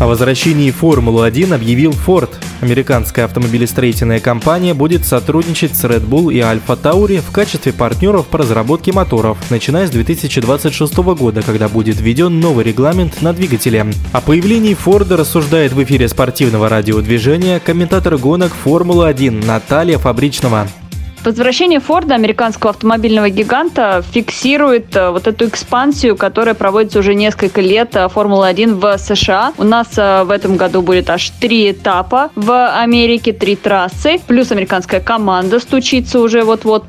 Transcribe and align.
О 0.00 0.08
возвращении 0.08 0.72
Формулы-1 0.72 1.54
объявил 1.54 1.92
Ford. 1.92 2.30
Американская 2.60 3.26
автомобилестроительная 3.26 4.18
компания 4.18 4.74
будет 4.74 5.06
сотрудничать 5.06 5.76
с 5.76 5.84
Red 5.84 6.06
Bull 6.06 6.32
и 6.32 6.38
Alfa 6.38 6.76
Tauri 6.80 7.20
в 7.20 7.30
качестве 7.30 7.72
партнеров 7.72 8.26
по 8.26 8.38
разработке 8.38 8.92
моторов, 8.92 9.38
начиная 9.50 9.86
с 9.86 9.90
2026 9.90 10.96
года, 10.96 11.42
когда 11.42 11.68
будет 11.68 12.00
введен 12.00 12.40
новый 12.40 12.64
регламент 12.64 13.22
на 13.22 13.32
двигателе. 13.32 13.86
О 14.12 14.20
появлении 14.20 14.74
Форда 14.74 15.16
рассуждает 15.16 15.72
в 15.72 15.82
эфире 15.84 16.08
спортивного 16.08 16.68
радиодвижения 16.68 17.60
комментатор 17.60 18.16
гонок 18.16 18.52
Формулы-1 18.64 19.46
Наталья 19.46 19.98
Фабричного. 19.98 20.66
Возвращение 21.24 21.80
Форда, 21.80 22.16
американского 22.16 22.70
автомобильного 22.70 23.30
гиганта, 23.30 24.04
фиксирует 24.12 24.94
э, 24.94 25.08
вот 25.08 25.26
эту 25.26 25.46
экспансию, 25.46 26.16
которая 26.16 26.54
проводится 26.54 26.98
уже 26.98 27.14
несколько 27.14 27.62
лет 27.62 27.96
э, 27.96 28.10
Формулы-1 28.10 28.74
в 28.74 28.98
США. 28.98 29.54
У 29.56 29.64
нас 29.64 29.88
э, 29.96 30.24
в 30.24 30.30
этом 30.30 30.58
году 30.58 30.82
будет 30.82 31.08
аж 31.08 31.30
три 31.40 31.70
этапа 31.70 32.30
в 32.34 32.78
Америке, 32.78 33.32
три 33.32 33.56
трассы, 33.56 34.20
плюс 34.26 34.52
американская 34.52 35.00
команда 35.00 35.60
стучится 35.60 36.20
уже 36.20 36.42
вот-вот 36.44 36.88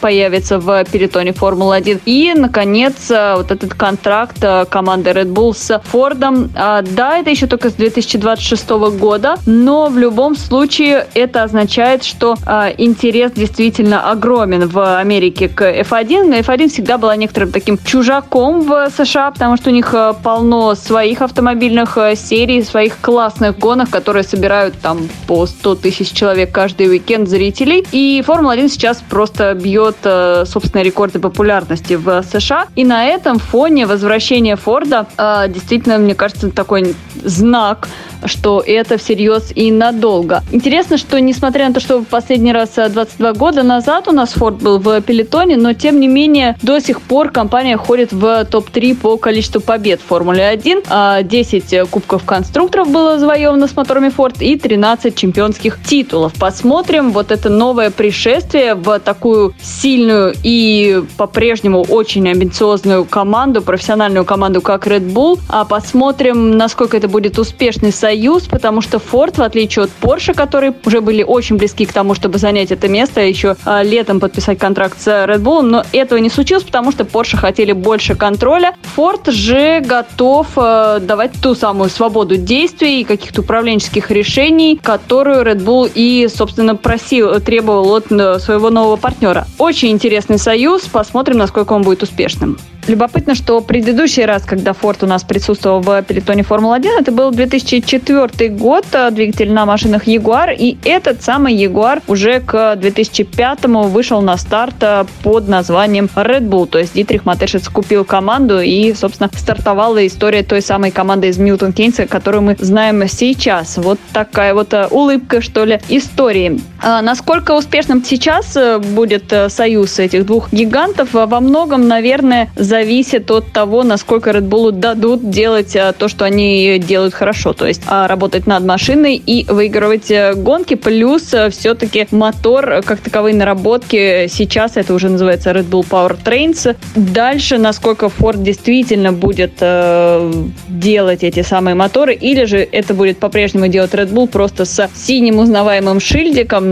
появится 0.00 0.58
в 0.58 0.84
перетоне 0.86 1.32
Формулы-1. 1.32 2.00
И, 2.06 2.32
наконец, 2.34 3.10
вот 3.10 3.50
этот 3.50 3.74
контракт 3.74 4.42
команды 4.70 5.10
Red 5.10 5.32
Bull 5.34 5.54
с 5.54 5.78
Фордом. 5.90 6.50
А, 6.54 6.80
да, 6.80 7.18
это 7.18 7.28
еще 7.28 7.46
только 7.46 7.68
с 7.68 7.74
2026 7.74 8.70
года, 8.98 9.36
но 9.44 9.88
в 9.88 9.98
любом 9.98 10.36
случае 10.36 11.06
это 11.12 11.42
означает, 11.42 12.04
что 12.04 12.34
интерес 12.78 13.32
действительно 13.32 13.57
действительно 13.58 14.08
огромен 14.08 14.68
в 14.68 15.00
Америке 15.00 15.48
к 15.48 15.62
F1. 15.62 16.42
F1 16.42 16.68
всегда 16.68 16.96
была 16.96 17.16
некоторым 17.16 17.50
таким 17.50 17.76
чужаком 17.84 18.62
в 18.62 18.88
США, 18.96 19.32
потому 19.32 19.56
что 19.56 19.70
у 19.70 19.72
них 19.72 19.92
э, 19.92 20.14
полно 20.22 20.76
своих 20.76 21.22
автомобильных 21.22 21.98
э, 21.98 22.14
серий, 22.14 22.62
своих 22.62 23.00
классных 23.00 23.58
гонок, 23.58 23.90
которые 23.90 24.22
собирают 24.22 24.74
там 24.80 25.08
по 25.26 25.44
100 25.44 25.74
тысяч 25.74 26.12
человек 26.12 26.52
каждый 26.52 26.88
уикенд 26.88 27.28
зрителей. 27.28 27.84
И 27.90 28.22
Формула-1 28.24 28.68
сейчас 28.68 29.02
просто 29.10 29.54
бьет, 29.54 29.96
э, 30.04 30.44
собственно, 30.46 30.82
рекорды 30.82 31.18
популярности 31.18 31.94
в 31.94 32.22
США. 32.22 32.66
И 32.76 32.84
на 32.84 33.06
этом 33.06 33.40
фоне 33.40 33.86
возвращение 33.86 34.54
Форда 34.54 35.06
действительно, 35.48 35.98
мне 35.98 36.14
кажется, 36.14 36.50
такой 36.50 36.94
знак, 37.24 37.88
что 38.24 38.62
это 38.64 38.98
всерьез 38.98 39.52
и 39.54 39.70
надолго. 39.70 40.42
Интересно, 40.52 40.96
что 40.96 41.20
несмотря 41.20 41.68
на 41.68 41.74
то, 41.74 41.80
что 41.80 41.98
в 41.98 42.06
последний 42.06 42.52
раз 42.52 42.70
22 42.76 43.32
года 43.32 43.48
года 43.48 43.62
назад 43.62 44.08
у 44.08 44.12
нас 44.12 44.36
Ford 44.36 44.62
был 44.62 44.78
в 44.78 45.00
пелетоне, 45.00 45.56
но 45.56 45.72
тем 45.72 46.00
не 46.00 46.06
менее 46.06 46.56
до 46.62 46.80
сих 46.80 47.00
пор 47.00 47.30
компания 47.30 47.76
ходит 47.76 48.12
в 48.12 48.44
топ-3 48.44 48.94
по 48.94 49.16
количеству 49.16 49.60
побед 49.60 50.00
в 50.00 50.04
Формуле 50.04 50.44
1. 50.44 50.82
10 51.22 51.74
а, 51.74 51.86
кубков 51.86 52.24
конструкторов 52.24 52.90
было 52.90 53.18
завоевано 53.18 53.66
с 53.66 53.74
моторами 53.74 54.08
Ford 54.08 54.36
и 54.40 54.58
13 54.58 55.16
чемпионских 55.16 55.82
титулов. 55.82 56.34
Посмотрим 56.34 57.10
вот 57.12 57.30
это 57.30 57.48
новое 57.48 57.90
пришествие 57.90 58.74
в 58.74 58.98
такую 59.00 59.54
сильную 59.62 60.34
и 60.42 61.02
по-прежнему 61.16 61.82
очень 61.82 62.28
амбициозную 62.28 63.06
команду, 63.06 63.62
профессиональную 63.62 64.24
команду, 64.24 64.60
как 64.60 64.86
Red 64.86 65.10
Bull. 65.12 65.40
А 65.48 65.64
посмотрим, 65.64 66.56
насколько 66.58 66.96
это 66.96 67.08
будет 67.08 67.38
успешный 67.38 67.92
союз, 67.92 68.07
потому 68.48 68.80
что 68.80 68.98
Ford, 68.98 69.36
в 69.36 69.42
отличие 69.42 69.84
от 69.84 69.90
Porsche, 70.00 70.34
которые 70.34 70.74
уже 70.84 71.00
были 71.00 71.22
очень 71.22 71.56
близки 71.56 71.86
к 71.86 71.92
тому, 71.92 72.14
чтобы 72.14 72.38
занять 72.38 72.70
это 72.70 72.88
место, 72.88 73.20
еще 73.20 73.56
а, 73.64 73.82
летом 73.82 74.20
подписать 74.20 74.58
контракт 74.58 75.00
с 75.00 75.06
Red 75.06 75.40
Bull, 75.42 75.62
но 75.62 75.84
этого 75.92 76.18
не 76.18 76.30
случилось, 76.30 76.64
потому 76.64 76.92
что 76.92 77.04
Porsche 77.04 77.36
хотели 77.36 77.72
больше 77.72 78.14
контроля. 78.14 78.74
Ford 78.96 79.30
же 79.30 79.80
готов 79.80 80.46
а, 80.56 80.98
давать 81.00 81.32
ту 81.42 81.54
самую 81.54 81.90
свободу 81.90 82.36
действий 82.36 83.00
и 83.00 83.04
каких-то 83.04 83.42
управленческих 83.42 84.10
решений, 84.10 84.78
которую 84.82 85.42
Red 85.44 85.64
Bull 85.64 85.90
и, 85.94 86.28
собственно, 86.28 86.76
просил, 86.76 87.40
требовал 87.40 87.92
от 87.94 88.10
э, 88.10 88.38
своего 88.38 88.70
нового 88.70 88.96
партнера. 88.96 89.46
Очень 89.58 89.90
интересный 89.90 90.38
союз, 90.38 90.82
посмотрим, 90.82 91.38
насколько 91.38 91.72
он 91.72 91.82
будет 91.82 92.02
успешным. 92.02 92.58
Любопытно, 92.88 93.34
что 93.34 93.60
предыдущий 93.60 94.24
раз, 94.24 94.44
когда 94.44 94.72
Форд 94.72 95.02
у 95.02 95.06
нас 95.06 95.22
присутствовал 95.22 95.80
в 95.80 96.02
пелетоне 96.04 96.42
Формулы-1, 96.42 97.00
это 97.00 97.12
был 97.12 97.30
2004 97.30 98.48
год, 98.48 98.86
э, 98.92 99.10
двигатель 99.10 99.52
на 99.52 99.66
машинах 99.66 100.06
Ягуар, 100.06 100.52
и 100.58 100.78
этот 100.84 101.22
самый 101.22 101.54
Ягуар 101.54 102.00
уже 102.08 102.40
к 102.40 102.76
2005 102.76 103.64
вышел 103.90 104.22
на 104.22 104.38
старт 104.38 104.76
э, 104.80 105.04
под 105.22 105.48
названием 105.48 106.08
Red 106.16 106.48
Bull, 106.48 106.66
то 106.66 106.78
есть 106.78 106.94
Дитрих 106.94 107.26
Матешец 107.26 107.68
купил 107.68 108.06
команду 108.06 108.58
и, 108.58 108.94
собственно, 108.94 109.28
стартовала 109.34 110.06
история 110.06 110.42
той 110.42 110.62
самой 110.62 110.90
команды 110.90 111.28
из 111.28 111.36
Милтон 111.36 111.74
Кейнса, 111.74 112.06
которую 112.06 112.42
мы 112.42 112.56
знаем 112.58 113.06
сейчас. 113.06 113.76
Вот 113.76 113.98
такая 114.14 114.54
вот 114.54 114.72
э, 114.72 114.86
улыбка, 114.90 115.42
что 115.42 115.66
ли, 115.66 115.78
истории. 115.90 116.58
А 116.82 117.02
насколько 117.02 117.52
успешным 117.52 118.02
сейчас 118.02 118.56
будет 118.94 119.34
союз 119.48 119.98
этих 119.98 120.24
двух 120.24 120.50
гигантов, 120.52 121.10
во 121.12 121.40
многом, 121.40 121.86
наверное, 121.86 122.48
за 122.56 122.77
зависит 122.78 123.28
от 123.30 123.50
того, 123.52 123.82
насколько 123.82 124.30
Red 124.30 124.48
Bull 124.48 124.70
дадут 124.70 125.30
делать 125.30 125.74
а, 125.74 125.92
то, 125.92 126.06
что 126.08 126.24
они 126.24 126.78
делают 126.78 127.12
хорошо. 127.12 127.52
То 127.52 127.66
есть 127.66 127.82
а, 127.86 128.06
работать 128.06 128.46
над 128.46 128.64
машиной 128.64 129.16
и 129.16 129.44
выигрывать 129.48 130.10
э, 130.10 130.34
гонки. 130.34 130.74
Плюс 130.74 131.34
э, 131.34 131.50
все-таки 131.50 132.06
мотор, 132.12 132.82
как 132.84 133.00
таковые 133.00 133.34
наработки, 133.34 134.28
сейчас 134.28 134.76
это 134.76 134.94
уже 134.94 135.08
называется 135.08 135.50
Red 135.50 135.68
Bull 135.68 135.84
Power 135.88 136.16
Trains. 136.24 136.76
Дальше, 136.94 137.58
насколько 137.58 138.06
Ford 138.06 138.42
действительно 138.42 139.12
будет 139.12 139.54
э, 139.60 140.32
делать 140.68 141.24
эти 141.24 141.42
самые 141.42 141.74
моторы, 141.74 142.14
или 142.14 142.44
же 142.44 142.58
это 142.58 142.94
будет 142.94 143.18
по-прежнему 143.18 143.66
делать 143.66 143.92
Red 143.92 144.12
Bull 144.12 144.28
просто 144.28 144.64
с 144.64 144.88
синим 144.94 145.38
узнаваемым 145.38 145.98
шильдиком. 145.98 146.64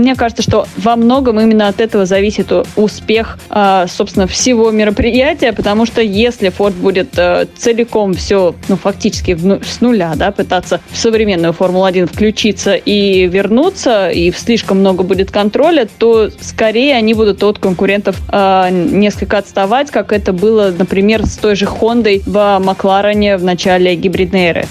Мне 0.00 0.14
кажется, 0.14 0.42
что 0.42 0.66
во 0.78 0.96
многом 0.96 1.38
именно 1.38 1.68
от 1.68 1.80
этого 1.80 2.06
зависит 2.06 2.50
успех, 2.76 3.38
э, 3.50 3.86
собственно, 3.88 4.26
всего 4.26 4.70
мероприятия, 4.70 5.49
развития, 5.50 5.52
потому 5.52 5.86
что 5.86 6.00
если 6.00 6.50
Ford 6.50 6.72
будет 6.72 7.18
э, 7.18 7.46
целиком 7.56 8.14
все, 8.14 8.54
ну, 8.68 8.76
фактически 8.76 9.34
в, 9.34 9.62
с 9.64 9.80
нуля, 9.80 10.12
да, 10.16 10.30
пытаться 10.30 10.80
в 10.90 10.96
современную 10.96 11.52
Формулу-1 11.52 12.06
включиться 12.06 12.74
и 12.74 13.26
вернуться, 13.26 14.10
и 14.10 14.32
слишком 14.32 14.78
много 14.78 15.04
будет 15.04 15.30
контроля, 15.30 15.88
то 15.98 16.30
скорее 16.40 16.96
они 16.96 17.14
будут 17.14 17.42
от 17.42 17.58
конкурентов 17.58 18.16
э, 18.32 18.68
несколько 18.70 19.38
отставать, 19.38 19.90
как 19.90 20.12
это 20.12 20.32
было, 20.32 20.72
например, 20.76 21.26
с 21.26 21.36
той 21.36 21.56
же 21.56 21.66
Хондой 21.66 22.22
в 22.26 22.58
Макларене 22.60 23.36
в 23.36 23.44
начале 23.44 23.94
гибридной 23.96 24.46
эры. 24.46 24.66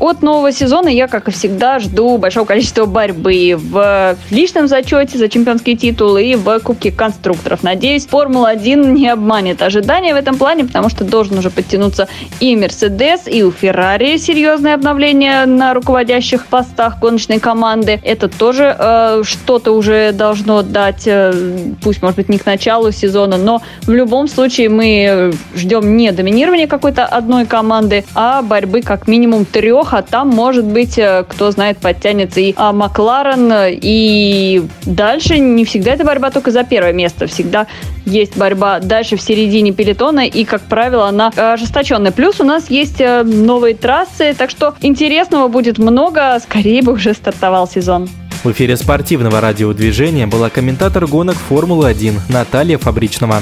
От 0.00 0.22
нового 0.22 0.50
сезона 0.50 0.88
я, 0.88 1.08
как 1.08 1.28
и 1.28 1.30
всегда, 1.30 1.78
жду 1.78 2.16
большого 2.16 2.46
количества 2.46 2.86
борьбы 2.86 3.54
в 3.58 4.16
личном 4.30 4.66
зачете 4.66 5.18
за 5.18 5.28
чемпионский 5.28 5.76
титул 5.76 6.16
и 6.16 6.36
в 6.36 6.58
Кубке 6.60 6.90
конструкторов. 6.90 7.62
Надеюсь, 7.62 8.06
Формула-1 8.06 8.92
не 8.92 9.10
обманет 9.10 9.60
ожидания 9.60 10.14
в 10.14 10.16
этом 10.16 10.38
плане, 10.38 10.64
потому 10.64 10.88
что 10.88 11.04
должен 11.04 11.36
уже 11.36 11.50
подтянуться 11.50 12.08
и 12.40 12.56
Мерседес, 12.56 13.26
и 13.26 13.42
у 13.42 13.50
Феррари 13.50 14.16
серьезное 14.16 14.74
обновление 14.74 15.44
на 15.44 15.74
руководящих 15.74 16.46
постах 16.46 16.98
гоночной 16.98 17.38
команды. 17.38 18.00
Это 18.02 18.28
тоже 18.28 18.74
э, 18.78 19.22
что-то 19.22 19.72
уже 19.72 20.12
должно 20.12 20.62
дать, 20.62 21.02
э, 21.04 21.72
пусть, 21.82 22.00
может 22.00 22.16
быть, 22.16 22.30
не 22.30 22.38
к 22.38 22.46
началу 22.46 22.90
сезона, 22.90 23.36
но 23.36 23.60
в 23.82 23.92
любом 23.92 24.28
случае 24.28 24.70
мы 24.70 25.34
ждем 25.54 25.98
не 25.98 26.10
доминирования 26.12 26.66
какой-то 26.66 27.04
одной 27.04 27.44
команды, 27.44 28.06
а 28.14 28.40
борьбы 28.40 28.80
как 28.80 29.06
минимум 29.06 29.44
трех 29.44 29.89
а 29.92 30.02
там, 30.02 30.28
может 30.28 30.64
быть, 30.64 30.98
э, 30.98 31.24
кто 31.28 31.50
знает, 31.50 31.78
подтянется 31.78 32.40
и 32.40 32.54
а, 32.56 32.72
Макларен, 32.72 33.52
и 33.70 34.62
дальше 34.86 35.38
не 35.38 35.64
всегда 35.64 35.92
это 35.92 36.04
борьба 36.04 36.30
только 36.30 36.50
за 36.50 36.64
первое 36.64 36.92
место, 36.92 37.26
всегда 37.26 37.66
есть 38.06 38.36
борьба 38.36 38.80
дальше 38.80 39.16
в 39.16 39.22
середине 39.22 39.72
пелетона, 39.72 40.26
и, 40.26 40.44
как 40.44 40.62
правило, 40.62 41.08
она 41.08 41.28
ожесточенная. 41.28 42.12
Плюс 42.12 42.40
у 42.40 42.44
нас 42.44 42.70
есть 42.70 43.00
э, 43.00 43.22
новые 43.22 43.74
трассы, 43.74 44.34
так 44.36 44.50
что 44.50 44.74
интересного 44.80 45.48
будет 45.48 45.78
много, 45.78 46.38
скорее 46.42 46.82
бы 46.82 46.92
уже 46.92 47.14
стартовал 47.14 47.68
сезон. 47.68 48.08
В 48.42 48.52
эфире 48.52 48.76
спортивного 48.76 49.40
радиодвижения 49.40 50.26
была 50.26 50.48
комментатор 50.48 51.06
гонок 51.06 51.36
Формулы-1 51.36 52.20
Наталья 52.30 52.78
Фабричного. 52.78 53.40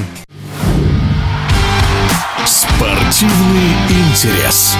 Спортивный 2.45 3.71
интерес. 3.89 4.75